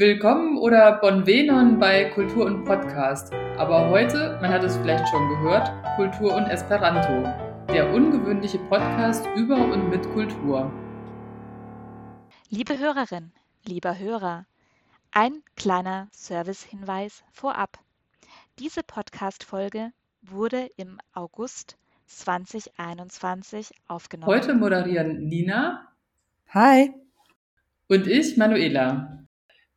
[0.00, 3.34] Willkommen oder Bonvenon bei Kultur und Podcast.
[3.56, 7.28] Aber heute, man hat es vielleicht schon gehört, Kultur und Esperanto.
[7.66, 10.70] Der ungewöhnliche Podcast über und mit Kultur.
[12.48, 13.32] Liebe Hörerin,
[13.64, 14.46] lieber Hörer,
[15.10, 17.80] ein kleiner Servicehinweis vorab.
[18.60, 19.90] Diese Podcast-Folge
[20.22, 21.76] wurde im August
[22.06, 24.32] 2021 aufgenommen.
[24.32, 25.88] Heute moderieren Nina.
[26.50, 26.94] Hi.
[27.88, 29.27] Und ich, Manuela.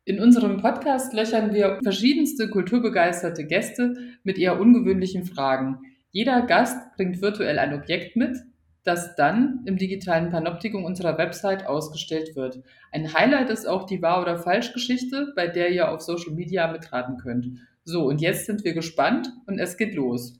[0.04, 3.94] In unserem Podcast löchern wir verschiedenste kulturbegeisterte Gäste
[4.24, 5.78] mit eher ungewöhnlichen Fragen.
[6.10, 8.36] Jeder Gast bringt virtuell ein Objekt mit,
[8.82, 12.64] das dann im digitalen Panoptikum unserer Website ausgestellt wird.
[12.90, 17.16] Ein Highlight ist auch die Wahr- oder Falschgeschichte, bei der ihr auf Social Media mitraten
[17.18, 17.46] könnt.
[17.84, 20.34] So, und jetzt sind wir gespannt und es geht los.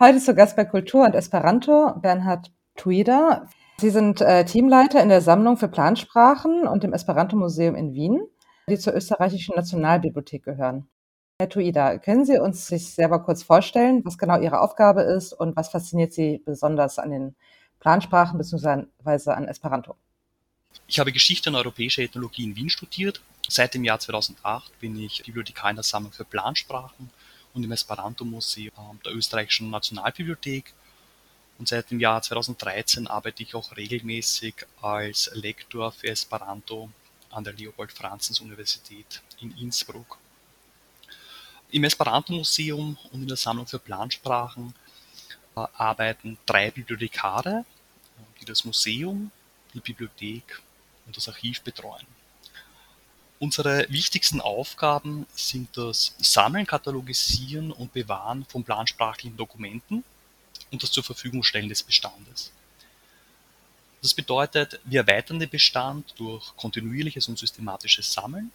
[0.00, 3.46] Heute zu Gast bei Kultur und Esperanto Bernhard Tuida.
[3.78, 8.22] Sie sind äh, Teamleiter in der Sammlung für Plansprachen und dem Esperanto-Museum in Wien,
[8.70, 10.88] die zur österreichischen Nationalbibliothek gehören.
[11.38, 15.56] Herr Tuida, können Sie uns sich selber kurz vorstellen, was genau Ihre Aufgabe ist und
[15.56, 17.36] was fasziniert Sie besonders an den
[17.80, 19.32] Plansprachen bzw.
[19.32, 19.94] an Esperanto?
[20.86, 23.20] Ich habe Geschichte und europäische Ethnologie in Wien studiert.
[23.46, 27.10] Seit dem Jahr 2008 bin ich Bibliothekar in der Sammlung für Plansprachen
[27.52, 30.72] und im Esperanto-Museum der österreichischen Nationalbibliothek
[31.58, 36.90] und seit dem Jahr 2013 arbeite ich auch regelmäßig als Lektor für Esperanto
[37.30, 40.18] an der Leopold-Franzens-Universität in Innsbruck.
[41.70, 44.74] Im Esperanto-Museum und in der Sammlung für Plansprachen
[45.56, 47.64] äh, arbeiten drei Bibliothekare,
[48.40, 49.30] die das Museum,
[49.74, 50.62] die Bibliothek
[51.06, 52.06] und das Archiv betreuen.
[53.38, 60.04] Unsere wichtigsten Aufgaben sind das Sammeln, Katalogisieren und Bewahren von plansprachlichen Dokumenten
[60.70, 62.52] und das zur Verfügung stellen des Bestandes.
[64.02, 68.52] Das bedeutet, wir erweitern den Bestand durch kontinuierliches und systematisches Sammeln.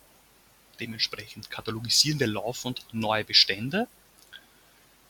[0.79, 3.87] Dementsprechend katalogisieren wir laufend neue Bestände.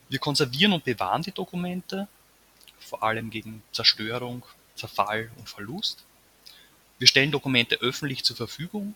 [0.10, 2.08] Wir konservieren und bewahren die Dokumente,
[2.80, 4.44] vor allem gegen Zerstörung,
[4.76, 6.04] Zerfall und Verlust.
[6.98, 8.96] Wir stellen Dokumente öffentlich zur Verfügung,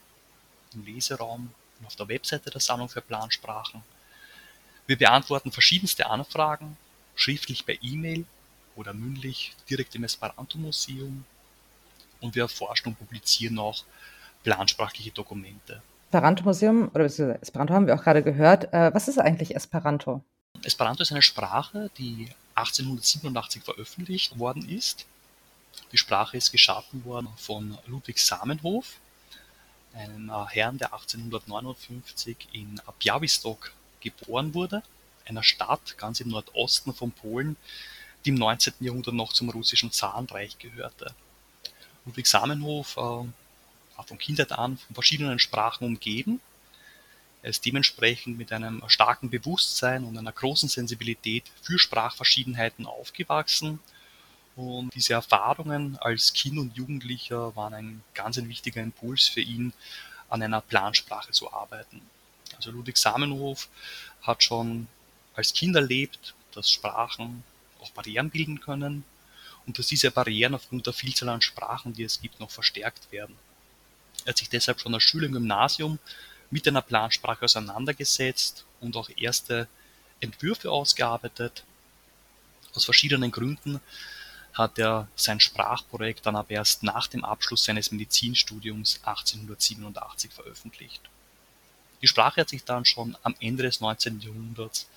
[0.73, 3.83] im Leseraum und auf der Webseite der Sammlung für Plansprachen.
[4.87, 6.77] Wir beantworten verschiedenste Anfragen,
[7.15, 8.25] schriftlich per E-Mail
[8.75, 11.23] oder mündlich direkt im Esperanto-Museum
[12.21, 13.83] und wir erforschen und publizieren auch
[14.43, 15.81] plansprachliche Dokumente.
[16.07, 18.73] Esperanto-Museum oder Esperanto haben wir auch gerade gehört.
[18.73, 20.21] Äh, was ist eigentlich Esperanto?
[20.63, 25.05] Esperanto ist eine Sprache, die 1887 veröffentlicht worden ist.
[25.91, 28.93] Die Sprache ist geschaffen worden von Ludwig Samenhof,
[29.93, 34.83] einem Herrn, der 1859 in Białystok geboren wurde
[35.25, 37.55] einer Stadt ganz im Nordosten von Polen,
[38.23, 38.73] die im 19.
[38.79, 41.13] Jahrhundert noch zum russischen Zarenreich gehörte.
[42.05, 46.41] Ludwig Samenhof äh, war von Kindheit an von verschiedenen Sprachen umgeben.
[47.41, 53.79] Er ist dementsprechend mit einem starken Bewusstsein und einer großen Sensibilität für Sprachverschiedenheiten aufgewachsen.
[54.55, 59.73] Und diese Erfahrungen als Kind und Jugendlicher waren ein ganz ein wichtiger Impuls für ihn,
[60.29, 62.01] an einer Plansprache zu arbeiten.
[62.55, 63.69] Also Ludwig Samenhof
[64.21, 64.87] hat schon
[65.35, 67.43] als Kind erlebt, dass Sprachen
[67.81, 69.03] auch Barrieren bilden können
[69.65, 73.35] und dass diese Barrieren aufgrund der Vielzahl an Sprachen, die es gibt, noch verstärkt werden.
[74.23, 75.99] Er hat sich deshalb schon als Schüler im Gymnasium
[76.49, 79.67] mit einer Plansprache auseinandergesetzt und auch erste
[80.19, 81.63] Entwürfe ausgearbeitet.
[82.73, 83.81] Aus verschiedenen Gründen
[84.53, 91.01] hat er sein Sprachprojekt dann aber erst nach dem Abschluss seines Medizinstudiums 1887 veröffentlicht.
[92.01, 94.21] Die Sprache hat sich dann schon am Ende des 19.
[94.21, 94.87] Jahrhunderts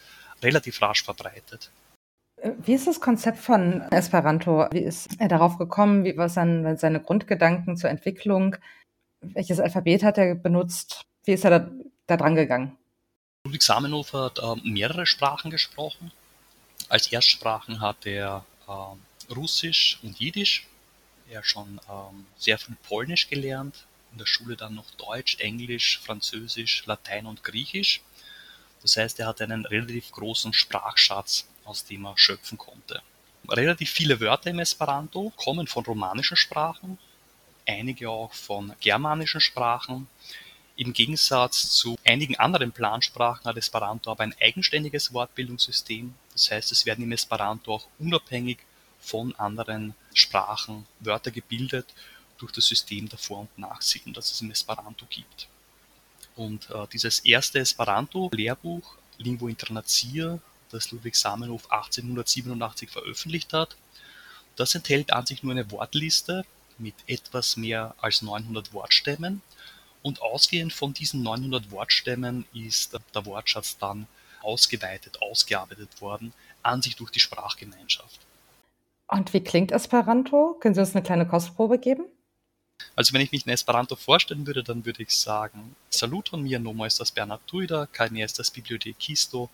[0.43, 1.71] relativ rasch verbreitet.
[2.43, 4.67] Wie ist das Konzept von Esperanto?
[4.71, 6.05] Wie ist er darauf gekommen?
[6.05, 8.57] Wie waren seine Grundgedanken zur Entwicklung?
[9.21, 11.03] Welches Alphabet hat er benutzt?
[11.25, 11.71] Wie ist er da,
[12.07, 12.77] da dran gegangen?
[13.45, 16.13] Ludwig Samenhof hat äh, mehrere Sprachen gesprochen.
[16.89, 20.67] Als Erstsprachen hat er äh, Russisch und Jiddisch.
[21.31, 25.99] Er hat schon ähm, sehr früh Polnisch gelernt, in der Schule dann noch Deutsch, Englisch,
[25.99, 28.01] Französisch, Latein und Griechisch.
[28.83, 33.03] Das heißt, er hat einen relativ großen Sprachschatz, aus dem er schöpfen konnte.
[33.49, 36.99] Relativ viele Wörter im Esperanto kommen von romanischen Sprachen,
[37.67, 40.09] einige auch von germanischen Sprachen.
[40.77, 46.15] Im Gegensatz zu einigen anderen Plansprachen hat Esperanto aber ein eigenständiges Wortbildungssystem.
[46.33, 48.59] Das heißt, es werden im Esperanto auch unabhängig
[49.01, 51.87] von anderen Sprachen Wörter gebildet
[52.39, 55.49] durch das System der Vor- und Nachsilben, das es im Esperanto gibt.
[56.39, 60.39] Und äh, dieses erste Esperanto-Lehrbuch, Lingvo Internacia,
[60.71, 63.77] das Ludwig Samenhof 1887 veröffentlicht hat,
[64.55, 66.45] das enthält an sich nur eine Wortliste
[66.79, 69.43] mit etwas mehr als 900 Wortstämmen
[70.03, 74.07] Und ausgehend von diesen 900 Wortstämmen ist der Wortschatz dann
[74.41, 76.33] ausgeweitet, ausgearbeitet worden,
[76.63, 78.21] an sich durch die Sprachgemeinschaft.
[79.09, 80.57] Und wie klingt Esperanto?
[80.61, 82.05] Können Sie uns eine kleine Kostprobe geben?
[82.99, 86.85] Also wenn ich mich in Esperanto vorstellen würde, dann würde ich sagen, Saluton mia nomo
[86.85, 89.51] estas Bernard Tuida, kaj mi estas bibliotekisto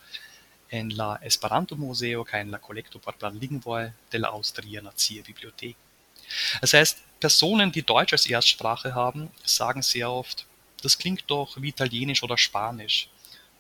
[0.71, 5.77] en la Esperanto Museo kaj en la Kolekto por Lingvoj de la Aŭstria Nacia Bibliothek.
[6.61, 10.47] Das heißt, Personen, die Deutsch als Erstsprache haben, sagen sehr oft,
[10.83, 13.09] das klingt doch wie Italienisch oder Spanisch.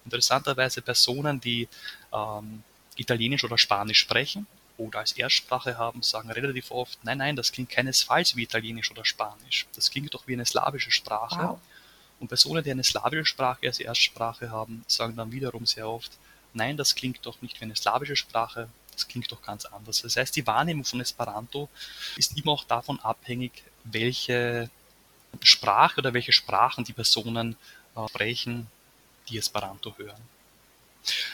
[0.05, 1.69] Interessanterweise Personen, die
[2.12, 2.62] ähm,
[2.96, 4.46] Italienisch oder Spanisch sprechen
[4.76, 9.05] oder als Erstsprache haben, sagen relativ oft, nein, nein, das klingt keinesfalls wie Italienisch oder
[9.05, 9.67] Spanisch.
[9.75, 11.49] Das klingt doch wie eine slawische Sprache.
[11.49, 11.61] Wow.
[12.21, 16.12] Und Personen, die eine slawische Sprache als Erstsprache haben, sagen dann wiederum sehr oft,
[16.53, 20.03] nein, das klingt doch nicht wie eine slawische Sprache, das klingt doch ganz anders.
[20.03, 21.69] Das heißt, die Wahrnehmung von Esperanto
[22.17, 23.53] ist immer auch davon abhängig,
[23.85, 24.70] welche
[25.43, 27.56] Sprache oder welche Sprachen die Personen
[27.97, 28.69] äh, sprechen,
[29.29, 30.20] die Esperanto hören.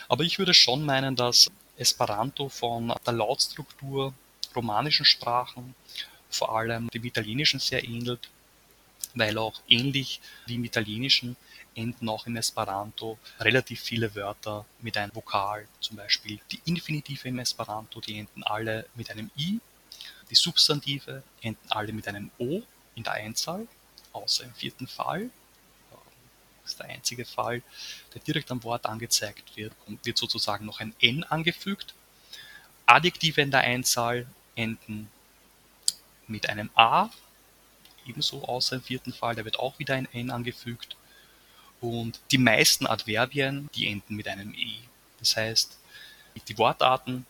[0.09, 4.13] Aber ich würde schon meinen, dass Esperanto von der Lautstruktur
[4.55, 5.75] romanischen Sprachen,
[6.29, 8.29] vor allem dem Italienischen sehr ähnelt,
[9.15, 11.37] weil auch ähnlich wie im Italienischen
[11.75, 15.67] enden auch im Esperanto relativ viele Wörter mit einem Vokal.
[15.81, 19.61] Zum Beispiel die Infinitive im Esperanto, die enden alle mit einem I.
[20.31, 22.63] Die Substantive enden alle mit einem O
[22.95, 23.67] in der Einzahl,
[24.13, 25.31] außer im vierten Fall.
[26.71, 27.63] Ist der einzige Fall,
[28.15, 29.73] der direkt am Wort angezeigt wird,
[30.05, 31.95] wird sozusagen noch ein N angefügt.
[32.87, 35.11] Adjektive in der Einzahl enden
[36.29, 37.11] mit einem A,
[38.07, 40.97] ebenso außer im vierten Fall, da wird auch wieder ein N angefügt.
[41.81, 44.79] Und die meisten Adverbien, die enden mit einem E.
[45.19, 45.77] Das heißt,
[46.47, 47.27] die Wortarten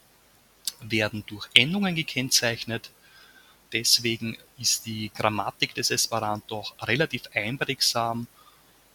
[0.81, 2.91] werden durch Endungen gekennzeichnet.
[3.73, 8.27] Deswegen ist die Grammatik des Esperanto auch relativ einprägsam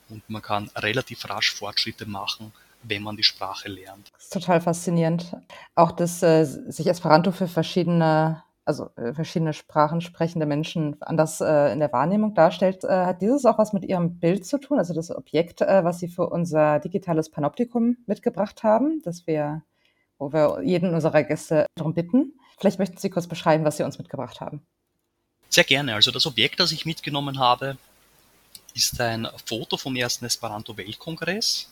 [0.10, 2.52] und man kann relativ rasch Fortschritte machen,
[2.84, 4.12] wenn man die Sprache lernt.
[4.14, 5.36] Das ist total faszinierend.
[5.76, 11.72] Auch, dass äh, sich Esperanto für verschiedene also äh, verschiedene Sprachen sprechende Menschen anders äh,
[11.72, 12.84] in der Wahrnehmung darstellt.
[12.84, 16.00] Äh, hat dieses auch was mit Ihrem Bild zu tun, also das Objekt, äh, was
[16.00, 19.62] Sie für unser digitales Panoptikum mitgebracht haben, dass wir,
[20.18, 22.34] wo wir jeden unserer Gäste darum bitten?
[22.58, 24.66] Vielleicht möchten Sie kurz beschreiben, was Sie uns mitgebracht haben.
[25.50, 25.94] Sehr gerne.
[25.94, 27.78] Also das Objekt, das ich mitgenommen habe,
[28.76, 31.70] ist ein Foto vom ersten Esperanto-Weltkongress,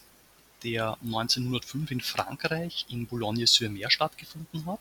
[0.64, 4.80] der 1905 in Frankreich in Boulogne-sur-Mer stattgefunden hat.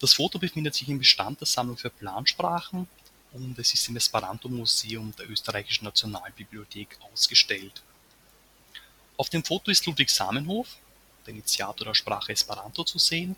[0.00, 2.86] Das Foto befindet sich im Bestand der Sammlung für Plansprachen
[3.32, 7.82] und es ist im Esperanto-Museum der Österreichischen Nationalbibliothek ausgestellt.
[9.16, 10.76] Auf dem Foto ist Ludwig Samenhof,
[11.26, 13.34] der Initiator der Sprache Esperanto, zu sehen,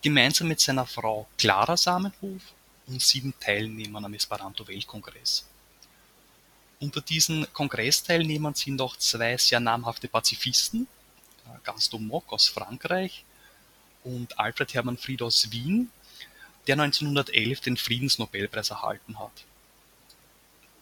[0.00, 2.42] gemeinsam mit seiner Frau Clara Samenhof
[2.86, 5.44] und sieben Teilnehmern am Esperanto-Weltkongress.
[6.84, 10.86] Unter diesen Kongressteilnehmern sind auch zwei sehr namhafte Pazifisten,
[11.62, 13.24] Gaston Mock aus Frankreich
[14.02, 15.90] und Alfred Hermann Fried aus Wien,
[16.66, 19.32] der 1911 den Friedensnobelpreis erhalten hat.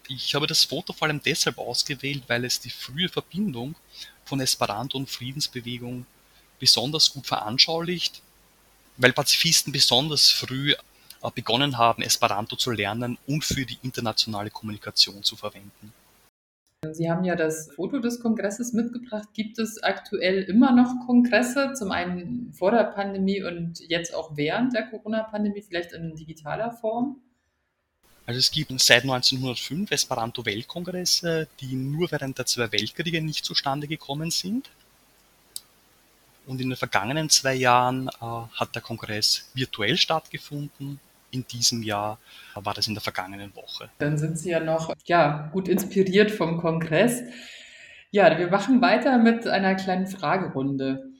[0.08, 3.76] Ich habe das Foto vor allem deshalb ausgewählt, weil es die frühe Verbindung
[4.24, 6.04] von Esperanto und Friedensbewegung
[6.58, 8.22] besonders gut veranschaulicht,
[8.96, 10.76] weil Pazifisten besonders früh äh,
[11.30, 15.92] begonnen haben, Esperanto zu lernen und für die internationale Kommunikation zu verwenden.
[16.90, 19.28] Sie haben ja das Foto des Kongresses mitgebracht.
[19.34, 24.74] Gibt es aktuell immer noch Kongresse, zum einen vor der Pandemie und jetzt auch während
[24.74, 27.20] der Corona-Pandemie, vielleicht in digitaler Form?
[28.26, 34.32] Also es gibt seit 1905 Esperanto-Weltkongresse, die nur während der zwei Weltkriege nicht zustande gekommen
[34.32, 34.68] sind.
[36.46, 40.98] Und in den vergangenen zwei Jahren äh, hat der Kongress virtuell stattgefunden
[41.32, 42.20] in diesem Jahr
[42.54, 43.90] war das in der vergangenen Woche.
[43.98, 47.22] Dann sind Sie ja noch ja, gut inspiriert vom Kongress.
[48.10, 51.10] Ja, wir machen weiter mit einer kleinen Fragerunde.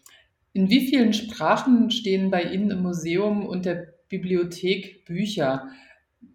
[0.53, 5.69] In wie vielen Sprachen stehen bei Ihnen im Museum und der Bibliothek Bücher?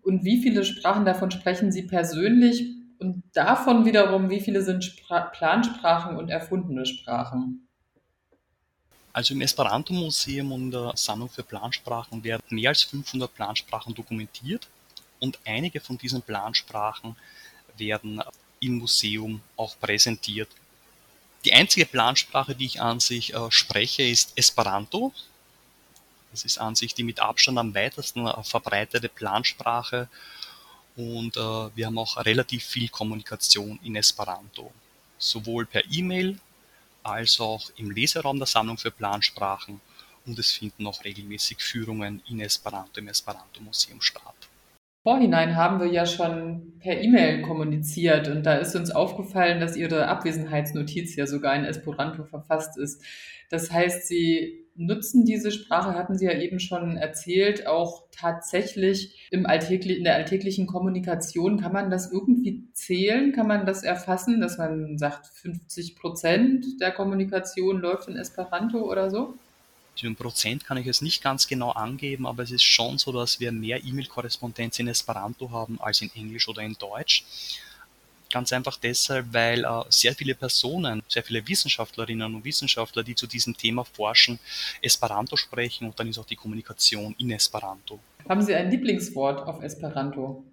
[0.01, 2.73] Und wie viele Sprachen davon sprechen Sie persönlich?
[2.99, 7.66] Und davon wiederum, wie viele sind Spra Plansprachen und erfundene Sprachen?
[9.17, 14.67] Also im Esperanto-Museum und der Sammlung für Plansprachen werden mehr als 500 Plansprachen dokumentiert
[15.19, 17.15] und einige von diesen Plansprachen
[17.77, 18.21] werden
[18.59, 20.49] im Museum auch präsentiert.
[21.45, 25.11] Die einzige Plansprache, die ich an sich äh, spreche, ist Esperanto.
[26.29, 30.09] Das ist an sich die mit Abstand am weitesten äh, verbreitete Plansprache
[30.95, 34.71] und äh, wir haben auch relativ viel Kommunikation in Esperanto,
[35.17, 36.39] sowohl per E-Mail
[37.07, 39.81] als auch im Leseraum der Sammlung für Plansprachen
[40.25, 44.49] und es finden auch regelmäßig Führungen in Esperanto im Esperanto-Museum statt.
[45.03, 50.07] Vorhinein haben wir ja schon per E-Mail kommuniziert und da ist uns aufgefallen, dass Ihre
[50.07, 53.01] Abwesenheitsnotiz ja sogar in Esperanto verfasst ist.
[53.49, 59.45] Das heißt, Sie nutzen diese Sprache, hatten Sie ja eben schon erzählt, auch tatsächlich im
[59.45, 61.59] in der alltäglichen Kommunikation.
[61.59, 63.33] Kann man das irgendwie zählen?
[63.33, 69.09] Kann man das erfassen, dass man sagt, 50 Prozent der Kommunikation läuft in Esperanto oder
[69.09, 69.33] so?
[70.01, 73.39] Den Prozent kann ich jetzt nicht ganz genau angeben, aber es ist schon so, dass
[73.39, 77.23] wir mehr E-Mail-Korrespondenz in Esperanto haben als in Englisch oder in Deutsch.
[78.31, 83.27] Ganz einfach deshalb, weil äh, sehr viele Personen, sehr viele Wissenschaftlerinnen und Wissenschaftler, die zu
[83.27, 84.39] diesem Thema forschen,
[84.81, 87.99] Esperanto sprechen und dann ist auch die Kommunikation in Esperanto.
[88.27, 90.43] Haben Sie ein Lieblingswort auf Esperanto?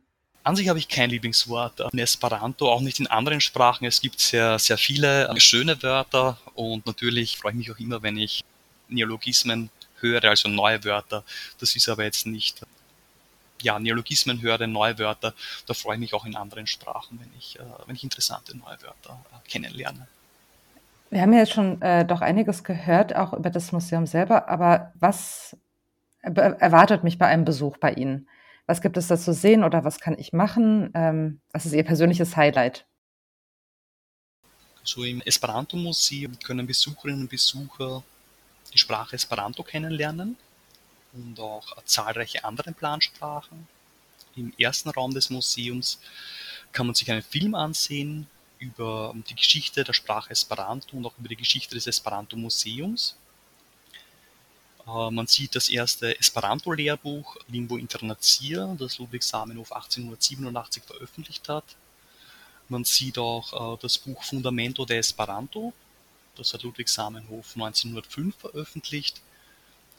[0.45, 3.87] An sich habe ich kein Lieblingswort in Esperanto, auch nicht in anderen Sprachen.
[3.87, 8.03] Es gibt sehr, sehr viele äh, schöne Wörter und natürlich freue ich mich auch immer,
[8.03, 8.45] wenn ich
[8.89, 11.25] Neologismen höre, also neue Wörter.
[11.59, 12.61] Das ist aber jetzt nicht,
[13.65, 15.35] ja, Neologismen höre, neue Wörter.
[15.67, 18.81] Da freue ich mich auch in anderen Sprachen, wenn ich, äh, wenn ich interessante neue
[18.83, 20.07] Wörter äh, kennenlerne.
[21.11, 24.93] Wir haben ja jetzt schon äh, doch einiges gehört, auch über das Museum selber, aber
[24.95, 25.57] was
[26.23, 28.29] erwartet mich bei einem Besuch bei Ihnen?
[28.67, 30.91] Was gibt es da zu sehen oder was kann ich machen?
[30.95, 32.87] Ähm, was ist Ihr persönliches Highlight?
[34.83, 38.03] So im Esperanto-Museum können Besucherinnen und Besucher
[38.73, 40.37] die Sprache Esperanto kennenlernen
[41.15, 43.67] und auch zahlreiche andere Plansprachen.
[44.37, 46.01] Im ersten Raum des Museums
[46.73, 48.27] kann man sich einen Film ansehen
[48.59, 53.17] über die Geschichte der Sprache Esperanto und auch über die Geschichte des Esperanto-Museums.
[54.87, 61.65] Äh, man sieht das erste Esperanto-Lehrbuch Lingvo Internacia, das Ludwig Samenhof 1887 veröffentlicht hat.
[62.69, 65.73] Man sieht auch äh, das Buch Fundamento de Esperanto
[66.37, 69.21] das hat Ludwig Samenhof 1905 veröffentlicht.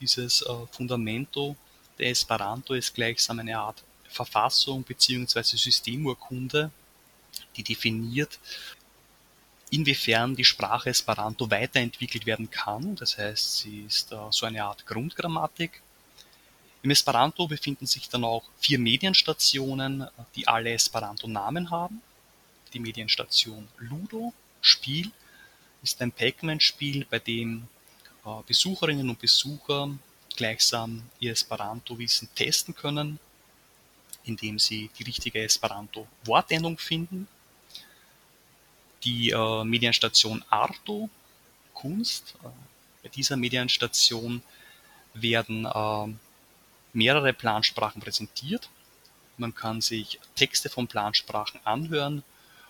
[0.05, 1.55] Dieses äh, Fundamento
[1.97, 5.41] der Esperanto ist gleichsam eine Art Verfassung bzw.
[5.41, 6.69] Systemurkunde,
[7.55, 8.37] die definiert,
[9.71, 12.95] inwiefern die Sprache Esperanto weiterentwickelt werden kann.
[12.97, 15.81] Das heißt, sie ist äh, so eine Art Grundgrammatik.
[16.83, 22.03] Im Esperanto befinden sich dann auch vier Medienstationen, die alle Esperanto-Namen haben.
[22.73, 25.09] Die Medienstation Ludo, Spiel,
[25.81, 27.67] ist ein Pac-Man-Spiel, bei dem
[28.47, 29.89] Besucherinnen und Besucher
[30.35, 33.19] gleichsam ihr Esperanto-Wissen testen können,
[34.23, 37.27] indem sie die richtige Esperanto-Wortendung finden.
[39.03, 41.09] Die äh, Medienstation Arto,
[41.73, 42.35] Kunst.
[42.43, 42.47] Äh,
[43.03, 44.41] bei dieser Medienstation
[45.13, 46.13] werden äh,
[46.93, 48.69] mehrere Plansprachen präsentiert.
[49.37, 52.23] Man kann sich Texte von Plansprachen anhören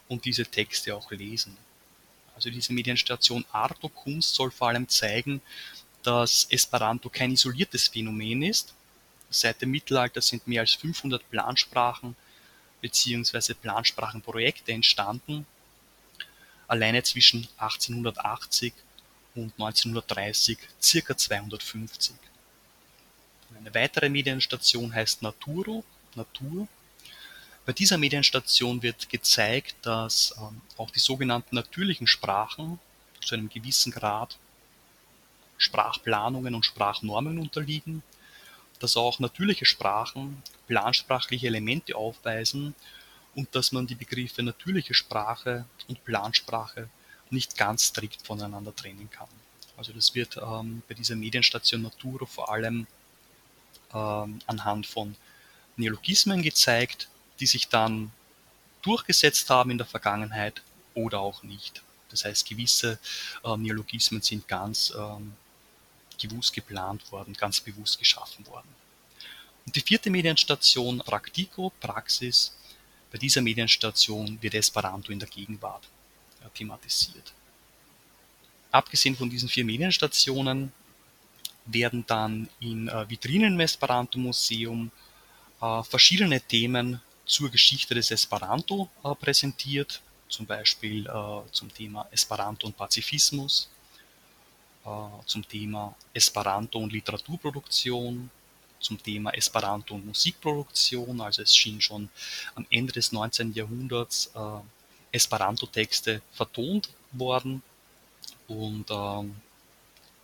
[0.10, 1.56] und diese Texte auch lesen.
[2.36, 5.42] Also diese Medienstation Arto Kunst soll vor allem zeigen,
[6.04, 8.74] dass Esperanto kein isoliertes Phänomen ist.
[9.30, 12.16] Seit dem Mittelalter sind mehr als 500 Plansprachen
[12.82, 13.54] bzw.
[13.54, 15.48] Plansprachenprojekte entstanden.
[16.68, 18.74] Alleine zwischen 1880
[19.36, 22.16] und 1930 circa 250.
[23.58, 25.84] Eine weitere Medienstation heißt Naturo,
[26.16, 26.68] Natur,
[27.66, 32.80] bei dieser Medienstation wird gezeigt, dass ähm, auch die sogenannten natürlichen Sprachen
[33.22, 34.38] zu einem gewissen Grad
[35.58, 38.04] Sprachplanungen und Sprachnormen unterliegen,
[38.80, 42.76] dass auch natürliche Sprachen plansprachliche Elemente aufweisen
[43.34, 46.90] und dass man die Begriffe natürliche Sprache und Plansprache
[47.30, 49.28] nicht ganz strikt voneinander trennen kann.
[49.78, 52.86] Also das wird ähm, bei dieser Medienstation Natura vor allem
[53.94, 55.16] ähm, anhand von
[55.78, 58.12] Neologismen gezeigt, die sich dann
[58.82, 60.62] durchgesetzt haben in der Vergangenheit
[60.94, 61.82] oder auch nicht.
[62.10, 63.00] Das heißt, gewisse
[63.44, 65.34] äh, Neologismen sind ganz ähm,
[66.18, 68.68] gewusst geplant worden, ganz bewusst geschaffen worden.
[69.66, 72.56] Und die vierte Medienstation, Praktiko, Praxis,
[73.12, 75.84] bei dieser Medienstation wird Esperanto in der Gegenwart
[76.42, 77.34] äh, thematisiert.
[78.72, 80.72] Abgesehen von diesen vier Medienstationen
[81.66, 84.92] werden dann in äh, Vitrinen im Esperanto-Museum
[85.62, 92.68] äh, verschiedene Themen zur Geschichte des Esperanto äh, präsentiert, zum Beispiel äh, zum Thema Esperanto
[92.68, 93.70] und Pazifismus,
[94.86, 94.90] äh,
[95.26, 98.30] zum Thema Esperanto und Literaturproduktion,
[98.80, 101.20] zum Thema Esperanto und Musikproduktion.
[101.22, 102.10] Also es schien schon
[102.54, 103.54] am Ende des 19.
[103.54, 104.32] Jahrhunderts
[105.12, 107.64] Esperanto-Texte vertont worden
[108.48, 109.36] und ähm,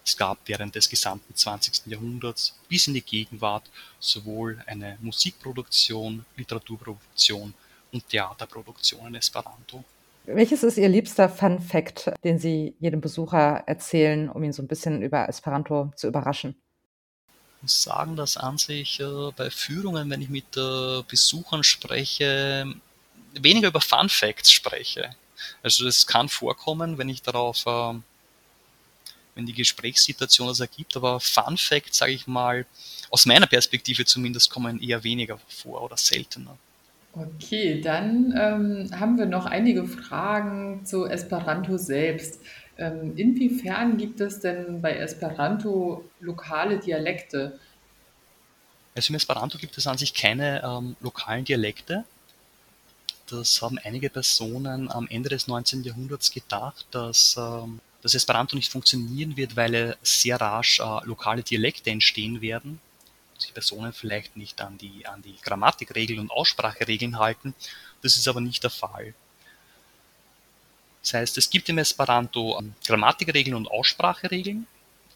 [0.06, 1.88] es gab während des gesamten 20.
[1.88, 3.64] Jahrhunderts bis in die Gegenwart
[4.00, 7.54] sowohl eine Musikproduktion, Literaturproduktion
[7.92, 9.84] und Theaterproduktion in Esperanto.
[10.26, 14.68] Welches ist Ihr liebster Fun Fact, den Sie jedem Besucher erzählen, um ihn so ein
[14.68, 16.56] bisschen über Esperanto zu überraschen?
[17.62, 22.74] muss sagen, dass an sich äh, bei Führungen, wenn ich mit äh, Besuchern spreche,
[23.34, 25.16] weniger über Fun Facts spreche.
[25.64, 27.94] Also es kann vorkommen, wenn ich darauf, äh,
[29.36, 32.66] wenn die Gesprächssituation das ergibt, aber Fun Facts, sage ich mal,
[33.10, 36.58] aus meiner Perspektive zumindest, kommen eher weniger vor oder seltener.
[37.14, 42.40] Okay, dann ähm, haben wir noch einige Fragen zu Esperanto selbst.
[42.78, 47.60] Ähm, inwiefern gibt es denn bei Esperanto lokale Dialekte?
[48.96, 52.06] Also im Esperanto gibt es an sich keine ähm, lokalen Dialekte.
[53.30, 55.84] Das haben einige Personen am Ende des 19.
[55.84, 61.90] Jahrhunderts gedacht, dass ähm, das Esperanto nicht funktionieren wird, weil sehr rasch äh, lokale Dialekte
[61.90, 62.80] entstehen werden.
[63.38, 67.54] Sich Personen vielleicht nicht an die, an die Grammatikregeln und Ausspracheregeln halten.
[68.02, 69.14] Das ist aber nicht der Fall.
[71.04, 74.68] Das heißt, es gibt im Esperanto ähm, Grammatikregeln und Ausspracheregeln.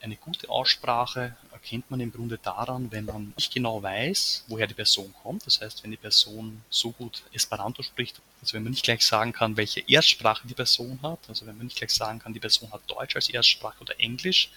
[0.01, 1.35] Eine gute Aussprache
[1.65, 5.47] erkennt man im Grunde daran, wenn man nicht genau weiß, woher die Person kommt.
[5.47, 9.33] Das heißt, wenn die Person so gut Esperanto spricht, also wenn man nicht gleich sagen
[9.33, 12.71] kann, welche Erstsprache die Person hat, also wenn man nicht gleich sagen kann, die Person
[12.71, 14.51] hat Deutsch als Erstsprache oder Englisch,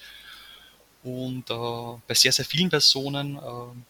[1.05, 3.41] und äh, bei sehr, sehr vielen Personen, äh,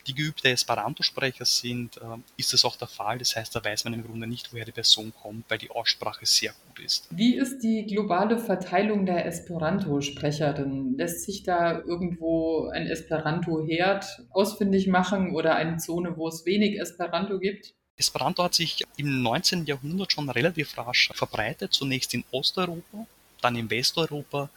[0.06, 2.00] die geübte Esperanto-Sprecher sind, äh,
[2.36, 3.18] ist das auch der Fall.
[3.18, 6.26] Das heißt, da weiß man im Grunde nicht, woher die Person kommt, weil die Aussprache
[6.26, 7.08] sehr gut ist.
[7.10, 10.98] Wie ist die globale Verteilung der Esperanto-Sprecherinnen?
[10.98, 17.38] Lässt sich da irgendwo ein Esperanto-Herd ausfindig machen oder eine Zone, wo es wenig Esperanto
[17.38, 17.74] gibt?
[17.96, 19.64] Esperanto hat sich im 19.
[19.64, 23.06] Jahrhundert schon relativ rasch verbreitet, zunächst in Osteuropa,
[23.40, 24.50] dann in Westeuropa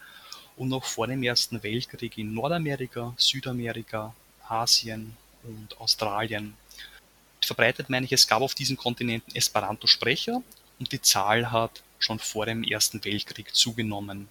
[0.57, 4.13] und noch vor dem Ersten Weltkrieg in Nordamerika, Südamerika,
[4.47, 6.55] Asien und Australien.
[7.43, 10.41] Verbreitet meine ich, es gab auf diesen Kontinenten Esperanto-Sprecher
[10.79, 14.27] und die Zahl hat schon vor dem Ersten Weltkrieg zugenommen.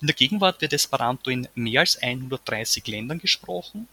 [0.00, 3.86] In der Gegenwart wird Esperanto in mehr als 130 Ländern gesprochen,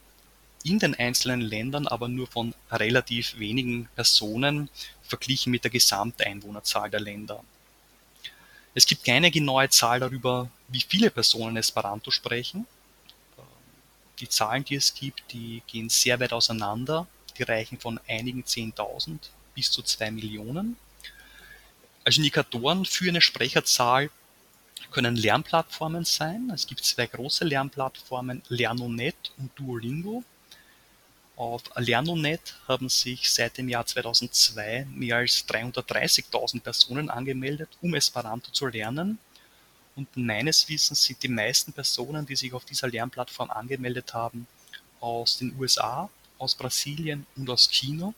[0.64, 4.70] in den einzelnen Ländern aber nur von relativ wenigen Personen
[5.04, 7.44] verglichen mit der Gesamteinwohnerzahl der Länder.
[8.74, 12.66] Es gibt keine genaue Zahl darüber, wie viele Personen Esperanto sprechen.
[14.20, 17.08] Die Zahlen, die es gibt, die gehen sehr weit auseinander.
[17.38, 19.18] Die reichen von einigen 10.000
[19.56, 20.78] bis zu zwei Millionen.
[22.04, 24.10] Als Indikatoren für eine Sprecherzahl
[24.92, 26.52] können Lernplattformen sein.
[26.54, 30.24] Es gibt zwei große Lernplattformen, Lernonet und Duolingo.
[31.36, 38.52] Auf Lernonet haben sich seit dem Jahr 2002 mehr als 330.000 Personen angemeldet, um Esperanto
[38.52, 39.20] zu lernen.
[40.00, 44.48] Und meines Wissens sind die meisten Personen, die sich auf dieser Lernplattform angemeldet haben,
[45.02, 48.14] aus den USA, aus Brasilien und aus China.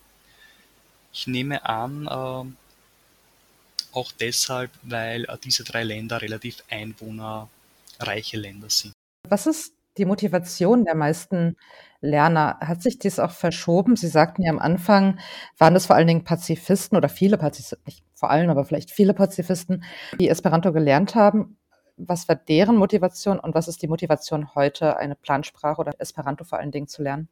[1.11, 8.93] Ich nehme an, äh, auch deshalb, weil äh, diese drei Länder relativ einwohnerreiche Länder sind.
[9.27, 11.57] Was ist die Motivation der meisten
[12.01, 12.57] Lerner.
[12.59, 13.95] Hat sich dies auch verschoben?
[13.95, 15.19] Sie sagten ja am Anfang,
[15.57, 19.13] waren es vor allen Dingen Pazifisten oder viele Pazifisten, nicht vor allem, aber vielleicht viele
[19.13, 19.83] Pazifisten,
[20.19, 21.57] die Esperanto gelernt haben.
[22.03, 26.57] Was war deren Motivation und was ist die Motivation heute, eine Plansprache oder Esperanto vor
[26.57, 27.27] allen Dingen zu lernen?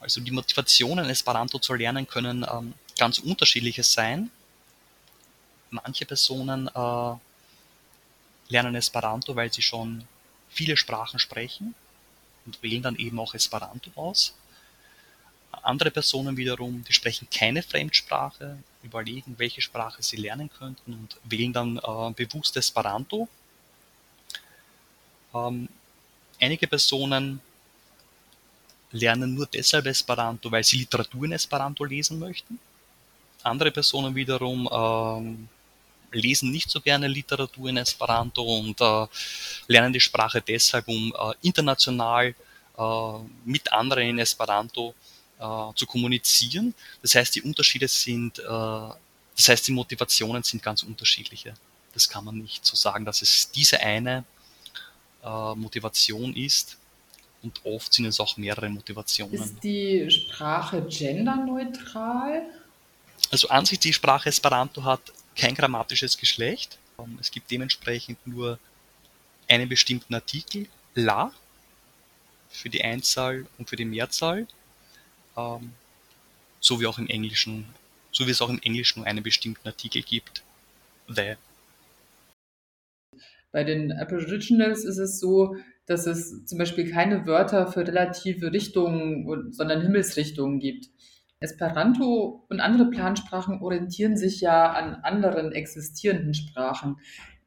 [0.00, 4.30] Also die Motivationen, Esperanto zu lernen, können ähm, ganz unterschiedliche sein.
[5.70, 7.14] Manche Personen äh,
[8.48, 10.04] lernen Esperanto, weil sie schon
[10.48, 11.74] viele Sprachen sprechen
[12.46, 14.34] und wählen dann eben auch Esperanto aus.
[15.50, 21.52] Andere Personen wiederum, die sprechen keine Fremdsprache, überlegen, welche Sprache sie lernen könnten und wählen
[21.52, 23.28] dann äh, bewusst Esperanto.
[25.46, 25.68] Ähm,
[26.40, 27.40] einige Personen
[28.90, 32.58] lernen nur deshalb Esperanto, weil sie Literatur in Esperanto lesen möchten.
[33.42, 35.48] Andere Personen wiederum ähm,
[36.12, 39.06] lesen nicht so gerne Literatur in Esperanto und äh,
[39.66, 42.34] lernen die Sprache deshalb, um äh, international
[42.76, 42.82] äh,
[43.44, 44.94] mit anderen in Esperanto
[45.38, 46.74] äh, zu kommunizieren.
[47.02, 51.54] Das heißt, die Unterschiede sind, äh, das heißt, die Motivationen sind ganz unterschiedliche.
[51.94, 54.24] Das kann man nicht so sagen, dass es diese eine
[55.22, 56.76] äh, Motivation ist.
[57.42, 59.34] Und oft sind es auch mehrere Motivationen.
[59.34, 62.42] Ist die Sprache genderneutral?
[63.30, 65.00] Also an sich die Sprache Esperanto hat
[65.36, 66.78] kein grammatisches Geschlecht.
[66.98, 68.58] Ähm, es gibt dementsprechend nur
[69.48, 71.32] einen bestimmten Artikel, la,
[72.50, 74.46] für die Einzahl und für die Mehrzahl,
[75.36, 75.72] ähm,
[76.60, 77.66] so wie auch im Englischen,
[78.10, 80.42] so wie es auch im Englischen nur einen bestimmten Artikel gibt,
[81.06, 81.36] the.
[83.50, 85.56] Bei den Aboriginals ist es so,
[85.86, 90.86] dass es zum Beispiel keine Wörter für relative Richtungen, sondern Himmelsrichtungen gibt.
[91.40, 96.96] Esperanto und andere Plansprachen orientieren sich ja an anderen existierenden Sprachen.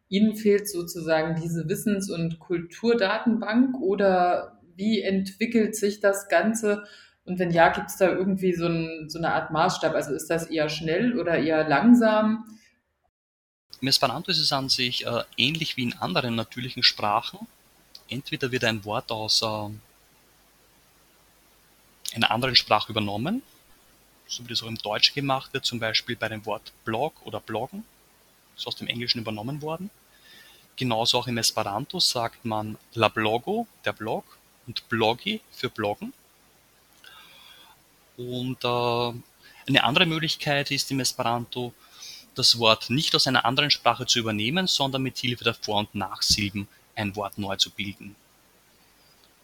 [0.08, 6.84] Ihnen fehlt sozusagen diese Wissens- und Kulturdatenbank oder wie entwickelt sich das Ganze?
[7.24, 9.94] Und wenn ja, gibt es da irgendwie so, ein, so eine Art Maßstab?
[9.94, 12.46] Also ist das eher schnell oder eher langsam?
[13.82, 17.48] Im Esperanto ist es an sich äh, ähnlich wie in anderen natürlichen Sprachen.
[18.10, 19.46] Entweder wird ein Wort aus äh,
[22.14, 23.42] einer anderen Sprache übernommen,
[24.28, 27.40] so wie das auch im Deutschen gemacht wird, zum Beispiel bei dem Wort Blog oder
[27.40, 27.84] Bloggen,
[28.56, 29.90] ist aus dem Englischen übernommen worden.
[30.76, 34.24] Genauso auch im Esperanto sagt man la blogo, der Blog,
[34.68, 36.14] und blogi für Bloggen.
[38.16, 39.14] Und äh,
[39.68, 41.74] eine andere Möglichkeit ist im Esperanto,
[42.36, 45.96] das Wort nicht aus einer anderen Sprache zu übernehmen, sondern mit Hilfe der Vor- und
[45.96, 48.16] Nachsilben ein Wort neu zu bilden.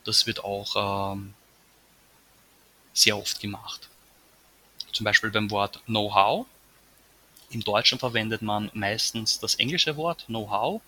[0.03, 1.33] Das wird auch ähm,
[2.93, 3.89] sehr oft gemacht.
[4.93, 6.45] Zum Beispiel beim Wort Know-how.
[7.49, 10.81] Im Deutschen verwendet man meistens das englische Wort Know-how.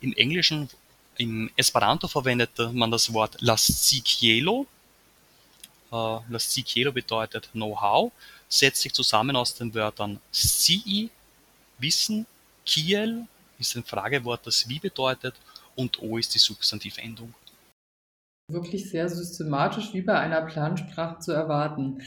[0.00, 0.68] Im Englischen,
[1.16, 4.66] im Esperanto verwendet man das Wort lascikielo.
[5.90, 8.12] Uh, lascikielo bedeutet Know-how,
[8.48, 11.10] setzt sich zusammen aus den Wörtern scii,
[11.78, 12.26] Wissen,
[12.64, 13.26] kiel
[13.58, 15.34] ist ein Fragewort, das wie bedeutet
[15.74, 17.34] und o ist die Substantivendung
[18.48, 22.02] wirklich sehr systematisch wie bei einer Plansprache zu erwarten.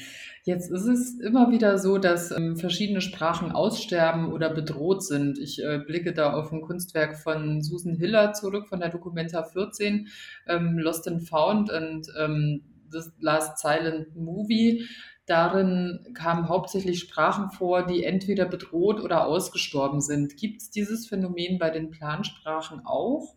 [0.45, 5.37] Jetzt ist es immer wieder so, dass ähm, verschiedene Sprachen aussterben oder bedroht sind.
[5.37, 10.07] Ich äh, blicke da auf ein Kunstwerk von Susan Hiller zurück, von der Documenta 14,
[10.47, 14.87] ähm, Lost and Found und ähm, The Last Silent Movie.
[15.29, 20.37] Darin kamen hauptsächlich Sprachen vor, die entweder bedroht oder ausgestorben sind.
[20.37, 23.35] Gibt es dieses Phänomen bei den Plansprachen auch?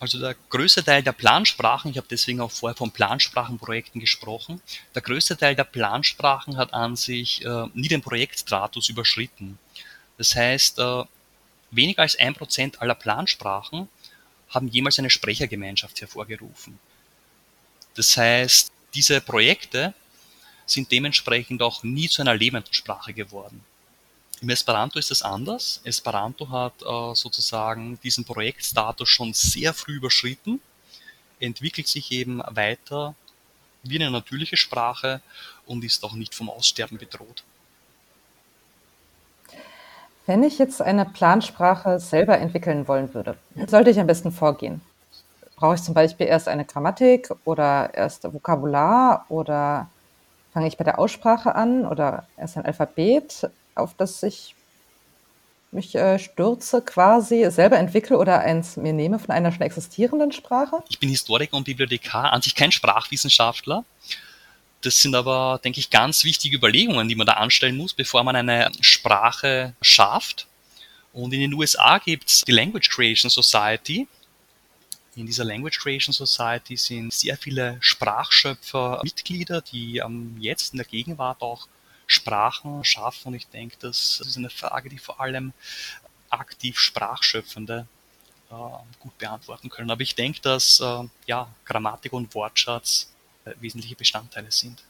[0.00, 4.62] Also der größte Teil der Plansprachen, ich habe deswegen auch vorher von Plansprachenprojekten gesprochen,
[4.94, 9.58] der größte Teil der Plansprachen hat an sich äh, nie den Projektstatus überschritten.
[10.16, 11.04] Das heißt, äh,
[11.70, 13.88] weniger als ein Prozent aller Plansprachen
[14.48, 16.78] haben jemals eine Sprechergemeinschaft hervorgerufen.
[17.94, 19.92] Das heißt, diese Projekte
[20.66, 23.64] sind dementsprechend auch nie zu einer lebenden Sprache geworden.
[24.42, 25.80] Im Esperanto ist es anders.
[25.84, 30.60] Esperanto hat äh, sozusagen diesen Projektstatus schon sehr früh überschritten,
[31.40, 33.14] entwickelt sich eben weiter
[33.82, 35.22] wie eine natürliche Sprache
[35.64, 37.44] und ist auch nicht vom Aussterben bedroht.
[40.26, 43.36] Wenn ich jetzt eine Plansprache selber entwickeln wollen würde,
[43.68, 44.80] sollte ich am besten vorgehen?
[45.54, 49.88] Brauche ich zum Beispiel erst eine Grammatik oder erst Vokabular oder
[50.56, 53.50] fange ich bei der Aussprache an oder erst ein Alphabet?
[53.74, 54.54] auf das ich
[55.70, 60.82] mich äh, stürze quasi, selber entwickle oder eins mir nehme von einer schon existierenden Sprache?
[60.88, 63.84] Ich bin Historiker und Bibliothekar, an sich kein Sprachwissenschaftler.
[64.80, 68.34] Das sind aber, denke ich, ganz wichtige Überlegungen, die man da anstellen muss, bevor man
[68.34, 70.46] eine Sprache schafft.
[71.12, 74.08] Und in den USA gibt es die Language Creation Society.
[75.16, 80.86] In dieser Language Creation Society sind sehr viele Sprachschöpfer Mitglieder, die ähm, jetzt in der
[80.86, 81.66] Gegenwart auch
[82.06, 83.28] Sprachen schaffen.
[83.28, 85.54] Und ich denke, das ist eine Frage, die vor allem
[86.28, 87.86] aktiv Sprachschöpfende
[88.50, 88.54] äh,
[89.00, 89.90] gut beantworten können.
[89.90, 93.10] Aber ich denke, dass äh, ja, Grammatik und Wortschatz
[93.46, 94.82] äh, wesentliche Bestandteile sind.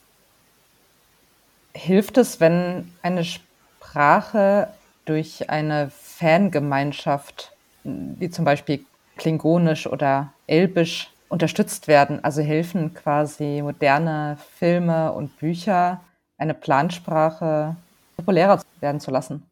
[1.72, 7.52] Hilft es, wenn eine Sprache durch eine Fangemeinschaft,
[7.84, 8.84] wie zum Beispiel
[9.16, 12.22] Klingonisch oder Elbisch, unterstützt werden?
[12.22, 16.02] Also helfen quasi moderne Filme und Bücher
[16.38, 17.76] eine Plansprache
[18.16, 19.42] populärer werden zu lassen?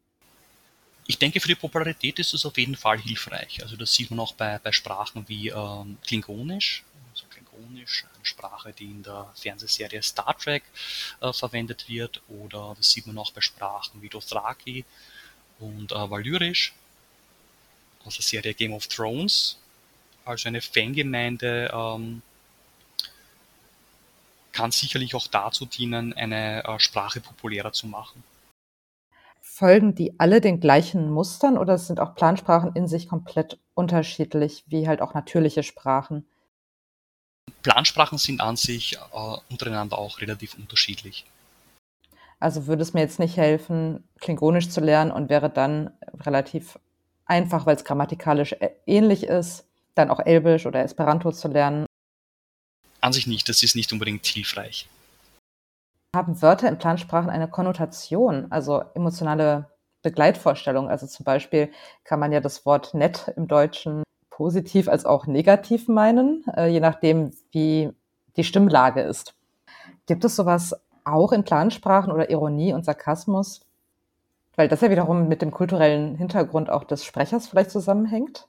[1.07, 3.61] Ich denke, für die Popularität ist es auf jeden Fall hilfreich.
[3.61, 6.83] Also das sieht man auch bei, bei Sprachen wie ähm, Klingonisch.
[7.11, 10.63] Also Klingonisch, eine Sprache, die in der Fernsehserie Star Trek
[11.21, 12.21] äh, verwendet wird.
[12.27, 14.83] Oder das sieht man auch bei Sprachen wie Dothraki
[15.59, 16.73] und äh, Valyrisch
[18.05, 19.57] aus der Serie Game of Thrones.
[20.25, 22.21] Also eine Fangemeinde ähm,
[24.51, 28.23] kann sicherlich auch dazu dienen, eine äh, Sprache populärer zu machen.
[29.41, 34.87] Folgen die alle den gleichen Mustern oder sind auch Plansprachen in sich komplett unterschiedlich, wie
[34.87, 36.25] halt auch natürliche Sprachen?
[37.61, 41.25] Plansprachen sind an sich äh, untereinander auch relativ unterschiedlich.
[42.39, 46.79] Also würde es mir jetzt nicht helfen, Klingonisch zu lernen und wäre dann relativ
[47.25, 51.85] einfach, weil es grammatikalisch ähnlich ist, dann auch Elbisch oder Esperanto zu lernen
[53.05, 54.89] an sich nicht, das ist nicht unbedingt hilfreich.
[56.15, 59.69] Haben Wörter in Plansprachen eine Konnotation, also emotionale
[60.01, 60.89] Begleitvorstellung?
[60.89, 61.71] Also zum Beispiel
[62.03, 66.79] kann man ja das Wort nett im Deutschen positiv als auch negativ meinen, äh, je
[66.79, 67.91] nachdem, wie
[68.37, 69.35] die Stimmlage ist.
[70.07, 73.61] Gibt es sowas auch in Plansprachen oder Ironie und Sarkasmus?
[74.55, 78.47] Weil das ja wiederum mit dem kulturellen Hintergrund auch des Sprechers vielleicht zusammenhängt?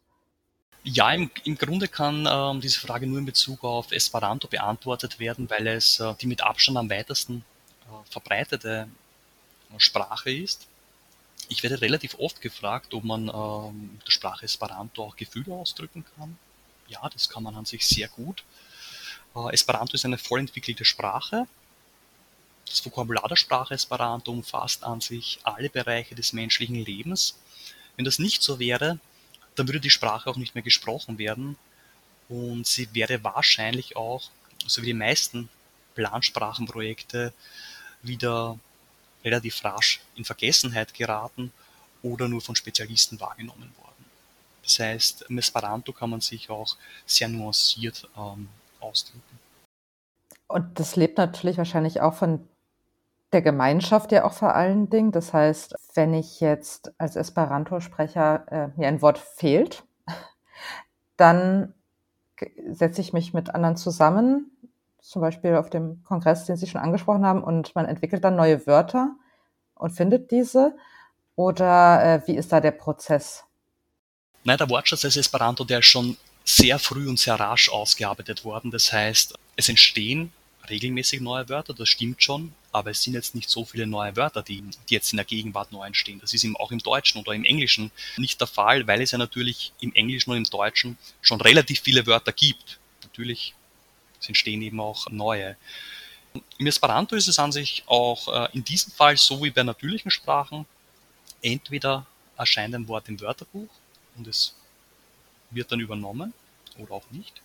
[0.85, 5.51] Ja, im, im Grunde kann ähm, diese Frage nur in Bezug auf Esperanto beantwortet werden,
[5.51, 7.45] weil es äh, die mit Abstand am weitesten
[7.87, 8.89] äh, verbreitete
[9.75, 10.69] äh, Sprache ist.
[11.49, 16.05] Ich werde relativ oft gefragt, ob man ähm, mit der Sprache Esperanto auch Gefühle ausdrücken
[16.17, 16.39] kann.
[16.87, 18.45] Ja, das kann man an sich sehr gut.
[19.35, 21.49] Äh, Esperanto ist eine voll entwickelte Sprache.
[22.69, 27.39] Das Vokabular der Sprache Esperanto umfasst an sich alle Bereiche des menschlichen Lebens.
[27.97, 28.99] Wenn das nicht so wäre,
[29.55, 31.57] dann würde die Sprache auch nicht mehr gesprochen werden
[32.29, 34.31] und sie wäre wahrscheinlich auch,
[34.67, 35.49] so wie die meisten
[35.95, 37.33] Plansprachenprojekte,
[38.03, 38.59] wieder
[39.25, 41.53] relativ rasch in Vergessenheit geraten
[42.03, 44.05] oder nur von Spezialisten wahrgenommen worden.
[44.63, 46.77] Das heißt, im Esperanto kann man sich auch
[47.07, 48.49] sehr nuanciert ähm,
[48.81, 49.39] ausdrücken.
[50.49, 52.47] Und das lebt natürlich wahrscheinlich auch von
[53.33, 55.13] der Gemeinschaft ja auch vor allen Dingen.
[55.13, 59.85] Das heißt, wenn ich jetzt als Esperanto-Sprecher äh, mir ein Wort fehlt,
[61.17, 61.75] dann
[62.71, 64.51] setze ich mich mit anderen zusammen,
[65.01, 68.67] zum Beispiel auf dem Kongress, den Sie schon angesprochen haben, und man entwickelt dann neue
[68.67, 69.15] Wörter
[69.75, 70.77] und findet diese.
[71.37, 73.45] Oder äh, wie ist da der Prozess?
[74.45, 78.71] Nein, der Wortschatz des Esperanto, der ist schon sehr früh und sehr rasch ausgearbeitet worden.
[78.71, 80.33] Das heißt, es entstehen
[80.71, 84.43] regelmäßig neue Wörter, das stimmt schon, aber es sind jetzt nicht so viele neue Wörter,
[84.43, 86.21] die, die jetzt in der Gegenwart neu entstehen.
[86.21, 89.19] Das ist eben auch im Deutschen oder im Englischen nicht der Fall, weil es ja
[89.19, 92.79] natürlich im Englischen und im Deutschen schon relativ viele Wörter gibt.
[93.03, 93.55] Natürlich
[94.27, 95.57] entstehen eben auch neue.
[96.59, 100.11] Im Esperanto ist es an sich auch äh, in diesem Fall so wie bei natürlichen
[100.11, 100.67] Sprachen.
[101.43, 103.69] Entweder erscheint ein Wort im Wörterbuch
[104.17, 104.55] und es
[105.51, 106.33] wird dann übernommen
[106.79, 107.41] oder auch nicht.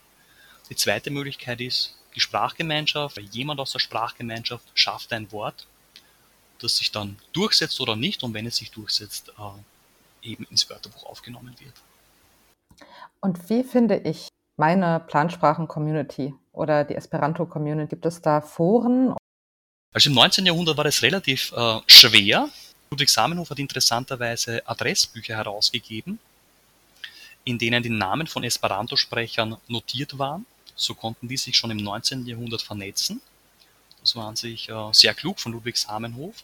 [0.69, 5.67] Die zweite Möglichkeit ist, die Sprachgemeinschaft, jemand aus der Sprachgemeinschaft schafft ein Wort,
[6.59, 11.05] das sich dann durchsetzt oder nicht und wenn es sich durchsetzt, äh, eben ins Wörterbuch
[11.05, 11.73] aufgenommen wird.
[13.19, 17.89] Und wie finde ich meine Plansprachen-Community oder die Esperanto-Community?
[17.89, 19.15] Gibt es da Foren?
[19.93, 20.45] Also im 19.
[20.45, 22.49] Jahrhundert war es relativ äh, schwer.
[22.89, 26.19] Ludwig Samenhof hat interessanterweise Adressbücher herausgegeben,
[27.43, 30.45] in denen die Namen von Esperanto-Sprechern notiert waren
[30.81, 32.25] so konnten die sich schon im 19.
[32.25, 33.21] Jahrhundert vernetzen.
[34.01, 36.43] Das war an sich äh, sehr klug von Ludwig Samenhof.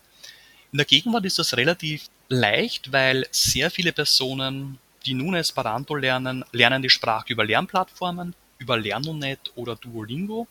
[0.71, 6.45] In der Gegenwart ist das relativ leicht, weil sehr viele Personen, die nun Esperanto lernen,
[6.51, 10.47] lernen die Sprache über Lernplattformen, über Lernonet oder Duolingo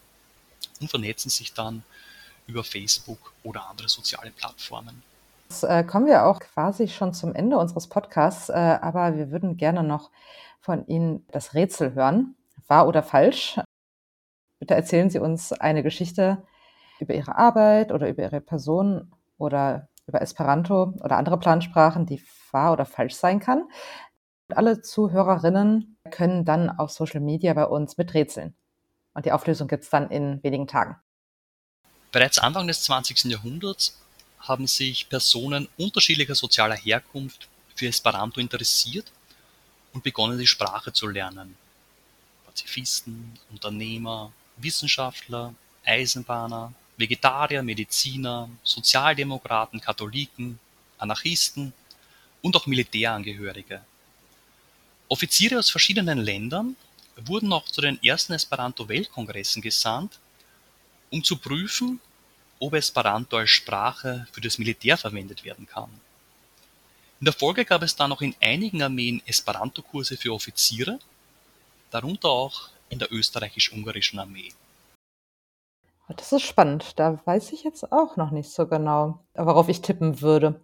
[0.81, 1.85] und vernetzen sich dann
[2.47, 5.03] über Facebook oder andere soziale Plattformen.
[5.49, 9.57] Jetzt äh, kommen wir auch quasi schon zum Ende unseres Podcasts, äh, aber wir würden
[9.57, 10.11] gerne noch
[10.61, 12.35] von Ihnen das Rätsel hören.
[12.67, 13.61] Wahr oder falsch?
[14.59, 16.43] Bitte erzählen Sie uns eine Geschichte
[16.99, 22.73] über Ihre Arbeit oder über Ihre Person oder über Esperanto oder andere Plansprachen, die wahr
[22.73, 23.69] oder falsch sein kann.
[24.49, 28.55] Alle Zuhörerinnen können dann auf Social Media bei uns miträtseln.
[29.15, 30.97] Und die Auflösung gibt es dann in wenigen Tagen.
[32.13, 33.25] Bereits Anfang des 20.
[33.25, 33.99] Jahrhunderts
[34.39, 39.11] haben sich Personen unterschiedlicher sozialer Herkunft für Esperanto interessiert
[39.93, 41.57] und begonnen, die Sprache zu lernen.
[42.47, 50.59] Pazifisten, Unternehmer, Wissenschaftler, Eisenbahner, Vegetarier, Mediziner, Sozialdemokraten, Katholiken,
[50.99, 51.73] Anarchisten
[52.43, 53.83] und auch Militärangehörige.
[55.09, 56.77] Offiziere aus verschiedenen Ländern
[57.17, 60.19] wurden auch zu den ersten Esperanto-Weltkongressen gesandt,
[61.11, 62.01] um zu prüfen,
[62.59, 65.91] ob Esperanto als Sprache für das Militär verwendet werden kann.
[67.21, 70.99] In der Folge gab es dann auch in einigen Armeen Esperanto-Kurse für Offiziere,
[71.91, 74.51] darunter auch in der österreichisch-ungarischen Armee.
[76.17, 76.99] Das ist spannend.
[76.99, 80.61] Da weiß ich jetzt auch noch nicht so genau, worauf ich tippen würde.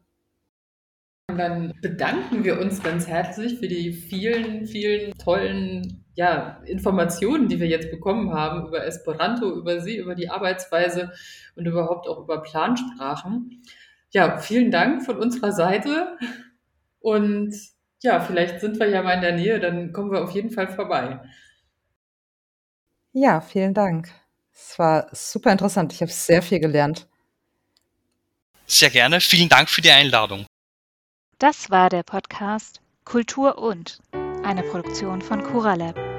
[1.29, 7.69] Dann bedanken wir uns ganz herzlich für die vielen, vielen tollen ja, Informationen, die wir
[7.69, 11.13] jetzt bekommen haben über Esperanto, über Sie, über die Arbeitsweise
[11.57, 13.63] und überhaupt auch über Plansprachen.
[14.11, 16.19] Ja, vielen Dank von unserer Seite
[17.01, 17.55] und
[18.03, 20.69] ja, vielleicht sind wir ja mal in der Nähe, dann kommen wir auf jeden Fall
[20.69, 21.21] vorbei.
[23.13, 24.11] Ja, vielen Dank.
[24.55, 25.93] Es war super interessant.
[25.93, 27.07] Ich habe sehr viel gelernt.
[28.67, 29.21] Sehr gerne.
[29.21, 30.47] Vielen Dank für die Einladung.
[31.39, 33.99] Das war der Podcast Kultur und,
[34.45, 36.12] eine Produktion von CuraLab.